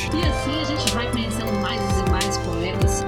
[0.00, 0.16] morte.
[0.16, 3.04] E assim a gente vai conhecendo mais e mais poetas.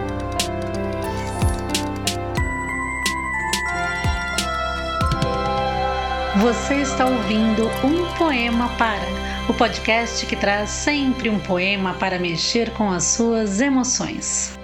[6.40, 9.06] Você está ouvindo Um Poema Para,
[9.48, 14.58] o podcast que traz sempre um poema para mexer com as suas emoções.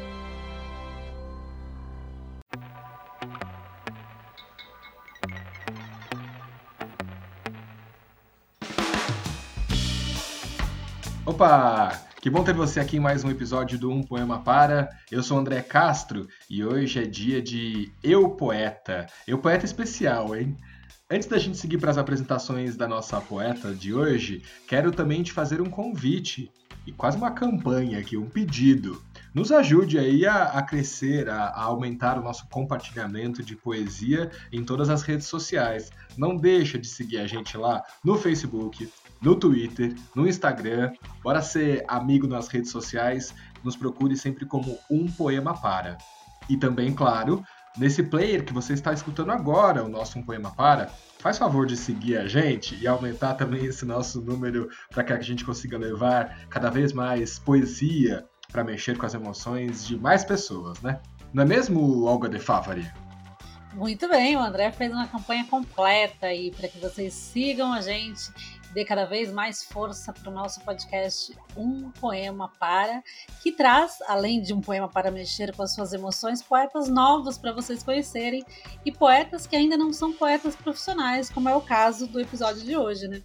[11.25, 12.07] Opa!
[12.21, 14.90] Que bom ter você aqui em mais um episódio do Um Poema Para.
[15.09, 19.07] Eu sou André Castro e hoje é dia de Eu Poeta.
[19.25, 20.57] Eu Poeta especial, hein?
[21.09, 25.32] Antes da gente seguir para as apresentações da nossa poeta de hoje, quero também te
[25.32, 26.50] fazer um convite
[26.85, 29.00] e quase uma campanha aqui, um pedido.
[29.32, 34.64] Nos ajude aí a, a crescer, a, a, aumentar o nosso compartilhamento de poesia em
[34.64, 35.92] todas as redes sociais.
[36.17, 40.92] Não deixa de seguir a gente lá no Facebook, no Twitter, no Instagram.
[41.23, 43.34] Bora ser amigo nas redes sociais.
[43.62, 45.98] Nos procure sempre como Um Poema Para.
[46.48, 47.42] E também, claro,
[47.77, 51.77] nesse player que você está escutando agora, o nosso Um Poema Para, faz favor de
[51.77, 56.47] seguir a gente e aumentar também esse nosso número para que a gente consiga levar
[56.48, 61.01] cada vez mais poesia para mexer com as emoções de mais pessoas, né?
[61.33, 62.91] Não é mesmo, Olga de Favari?
[63.75, 68.33] Muito bem, o André fez uma campanha completa aí para que vocês sigam a gente
[68.72, 73.02] dê cada vez mais força para o nosso podcast Um Poema Para,
[73.42, 77.52] que traz, além de um poema para mexer com as suas emoções, poetas novos para
[77.52, 78.44] vocês conhecerem
[78.84, 82.77] e poetas que ainda não são poetas profissionais, como é o caso do episódio de
[82.77, 83.22] hoje, né?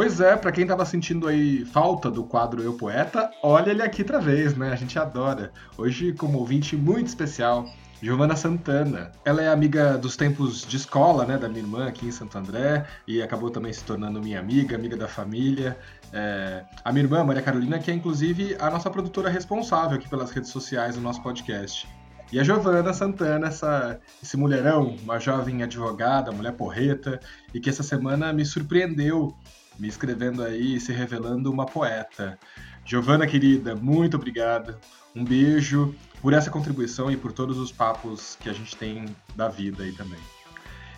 [0.00, 4.00] Pois é, para quem estava sentindo aí falta do quadro Eu Poeta, olha ele aqui
[4.00, 4.72] outra vez, né?
[4.72, 5.52] A gente adora.
[5.76, 7.66] Hoje, como ouvinte muito especial,
[8.00, 9.12] Giovana Santana.
[9.26, 12.86] Ela é amiga dos tempos de escola, né, da minha irmã aqui em Santo André,
[13.06, 15.76] e acabou também se tornando minha amiga, amiga da família.
[16.14, 20.30] É, a minha irmã, Maria Carolina, que é inclusive a nossa produtora responsável aqui pelas
[20.30, 21.86] redes sociais do nosso podcast.
[22.32, 27.20] E a Giovana Santana, essa, esse mulherão, uma jovem advogada, mulher porreta,
[27.52, 29.36] e que essa semana me surpreendeu,
[29.78, 32.38] me escrevendo aí, se revelando uma poeta.
[32.84, 34.78] Giovana, querida, muito obrigada.
[35.14, 39.04] Um beijo por essa contribuição e por todos os papos que a gente tem
[39.34, 40.20] da vida aí também.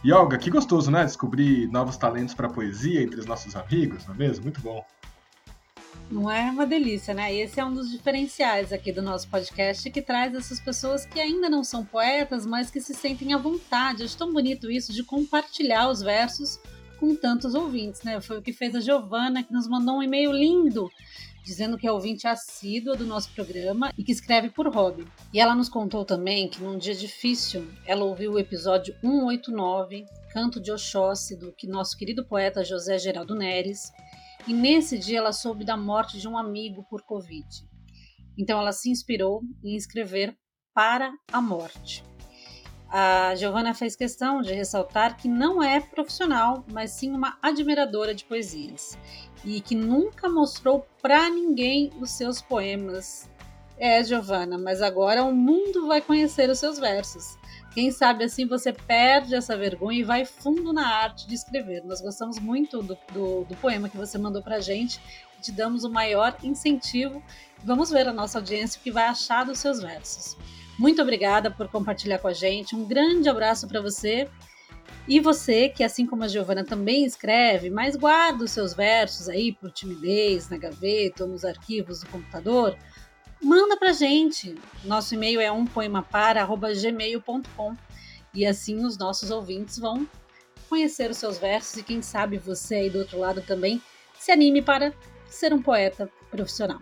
[0.04, 1.04] E Olga, que gostoso, né?
[1.04, 4.44] Descobrir novos talentos para poesia entre os nossos amigos, não é mesmo?
[4.44, 4.84] Muito bom.
[6.10, 7.32] Não é uma delícia, né?
[7.34, 11.48] Esse é um dos diferenciais aqui do nosso podcast que traz essas pessoas que ainda
[11.48, 14.02] não são poetas, mas que se sentem à vontade.
[14.02, 16.58] Acho tão bonito isso de compartilhar os versos
[17.02, 18.20] com tantos ouvintes, né?
[18.20, 20.88] Foi o que fez a Giovana, que nos mandou um e-mail lindo
[21.44, 25.04] dizendo que é ouvinte assídua do nosso programa e que escreve por hobby.
[25.34, 30.60] E ela nos contou também que num dia difícil ela ouviu o episódio 189, Canto
[30.60, 33.90] de Oxóssi, do nosso querido poeta José Geraldo Neres,
[34.46, 37.48] e nesse dia ela soube da morte de um amigo por Covid.
[38.38, 40.36] Então ela se inspirou em escrever
[40.72, 42.11] Para a Morte.
[42.94, 48.22] A Giovanna fez questão de ressaltar que não é profissional, mas sim uma admiradora de
[48.22, 48.98] poesias
[49.42, 53.30] e que nunca mostrou para ninguém os seus poemas.
[53.78, 57.38] É, Giovana, mas agora o mundo vai conhecer os seus versos.
[57.72, 61.82] Quem sabe assim você perde essa vergonha e vai fundo na arte de escrever.
[61.86, 65.00] Nós gostamos muito do, do, do poema que você mandou para gente,
[65.40, 67.22] te damos o maior incentivo.
[67.64, 70.36] Vamos ver a nossa audiência o que vai achar dos seus versos.
[70.78, 72.74] Muito obrigada por compartilhar com a gente.
[72.74, 74.28] Um grande abraço para você
[75.06, 79.52] e você, que assim como a Giovana também escreve, mas guarda os seus versos aí
[79.52, 82.74] por timidez na gaveta ou nos arquivos do computador,
[83.42, 84.54] manda pra gente.
[84.84, 87.76] Nosso e-mail é umpoemapara@gmail.com
[88.34, 90.08] e assim os nossos ouvintes vão
[90.68, 93.82] conhecer os seus versos e quem sabe você aí do outro lado também
[94.18, 94.94] se anime para
[95.26, 96.80] ser um poeta profissional.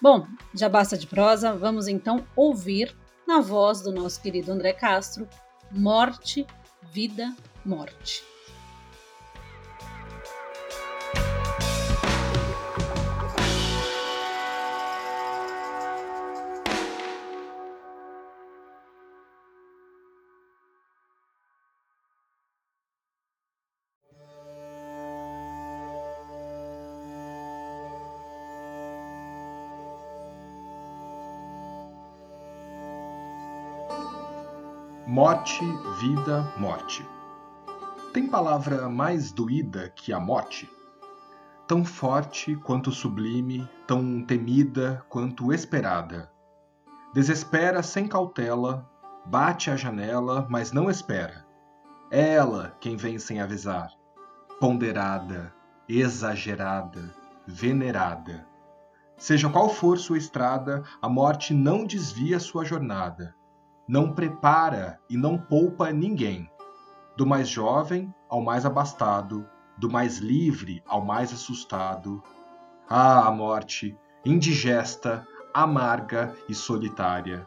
[0.00, 2.94] Bom, já basta de prosa, vamos então ouvir
[3.26, 5.28] na voz do nosso querido André Castro,
[5.70, 6.46] Morte
[6.92, 7.34] vida,
[7.64, 8.33] morte.
[35.06, 35.60] Morte,
[36.00, 37.06] vida, morte.
[38.14, 40.66] Tem palavra mais doída que a morte?
[41.68, 46.32] Tão forte quanto sublime, tão temida quanto esperada.
[47.12, 48.90] Desespera sem cautela,
[49.26, 51.44] bate à janela, mas não espera.
[52.10, 53.90] É ela quem vem sem avisar.
[54.58, 55.54] Ponderada,
[55.86, 57.14] exagerada,
[57.46, 58.48] venerada.
[59.18, 63.34] Seja qual for sua estrada, a morte não desvia sua jornada.
[63.86, 66.50] Não prepara e não poupa ninguém.
[67.16, 69.46] Do mais jovem ao mais abastado,
[69.76, 72.22] do mais livre ao mais assustado.
[72.88, 77.46] Ah, a morte, indigesta, amarga e solitária.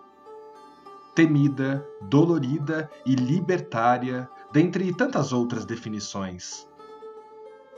[1.16, 6.68] Temida, dolorida e libertária, dentre tantas outras definições.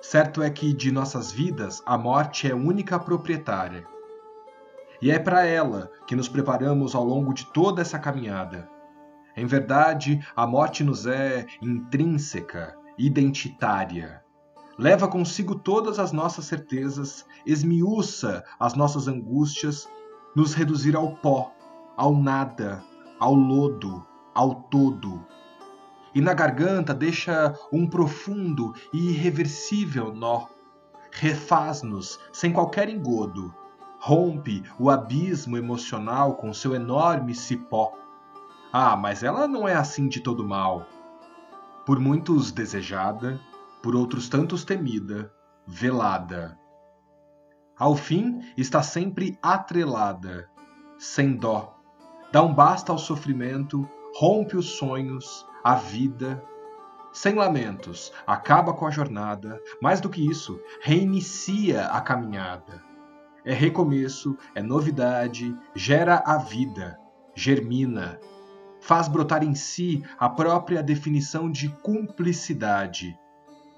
[0.01, 3.87] Certo é que de nossas vidas a morte é única proprietária.
[5.01, 8.69] E é para ela que nos preparamos ao longo de toda essa caminhada.
[9.35, 14.21] Em verdade, a morte nos é intrínseca, identitária.
[14.77, 19.87] Leva consigo todas as nossas certezas, esmiuça as nossas angústias,
[20.35, 21.53] nos reduzir ao pó,
[21.95, 22.83] ao nada,
[23.19, 25.25] ao lodo, ao todo,
[26.13, 30.47] e na garganta deixa um profundo e irreversível nó.
[31.11, 33.53] Refaz-nos sem qualquer engodo,
[33.99, 37.93] rompe o abismo emocional com seu enorme cipó.
[38.71, 40.85] Ah, mas ela não é assim de todo mal.
[41.85, 43.39] Por muitos desejada,
[43.83, 45.31] por outros tantos temida,
[45.67, 46.57] velada.
[47.77, 50.49] Ao fim está sempre atrelada,
[50.97, 51.77] sem dó.
[52.31, 56.43] Dá um basta ao sofrimento, rompe os sonhos, a vida,
[57.11, 62.88] sem lamentos, acaba com a jornada, mais do que isso, reinicia a caminhada.
[63.45, 66.99] É recomeço, é novidade, gera a vida,
[67.35, 68.19] germina,
[68.81, 73.17] faz brotar em si a própria definição de cumplicidade,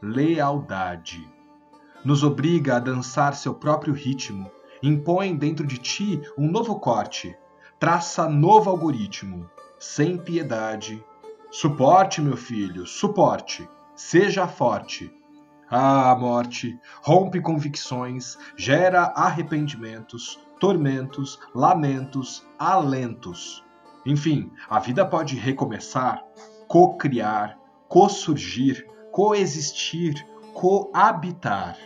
[0.01, 1.27] lealdade.
[2.03, 4.49] Nos obriga a dançar seu próprio ritmo,
[4.81, 7.37] impõe dentro de ti um novo corte,
[7.79, 9.49] traça novo algoritmo,
[9.79, 11.03] sem piedade,
[11.53, 13.67] Suporte, meu filho, suporte.
[13.93, 15.13] Seja forte.
[15.71, 23.63] Ah, morte, rompe convicções, gera arrependimentos, tormentos, lamentos, alentos.
[24.05, 26.21] Enfim, a vida pode recomeçar,
[26.67, 27.57] co-criar,
[27.87, 31.77] co-surgir, coexistir, coabitar.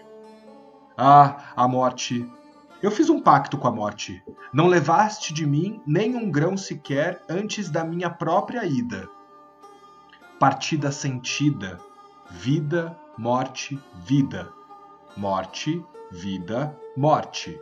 [0.98, 2.28] Ah, a morte.
[2.82, 4.24] Eu fiz um pacto com a morte.
[4.52, 9.08] Não levaste de mim nem um grão sequer antes da minha própria ida
[10.40, 11.80] partida sentida,
[12.30, 14.52] vida, morte, vida,
[15.16, 17.58] morte, vida, morte.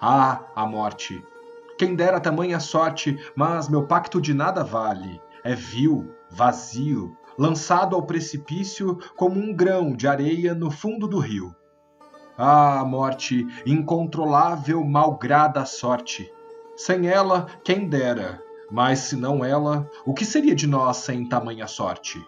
[0.00, 1.24] Ah, a morte!
[1.78, 5.20] Quem dera tamanha sorte, mas meu pacto de nada vale.
[5.44, 11.54] É vil, vazio, lançado ao precipício como um grão de areia no fundo do rio.
[12.36, 16.32] Ah, morte, incontrolável malgrada a sorte.
[16.76, 21.66] Sem ela, quem dera, mas se não ela, o que seria de nós sem tamanha
[21.66, 22.24] sorte?